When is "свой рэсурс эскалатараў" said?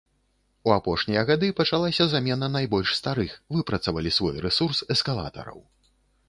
4.17-5.59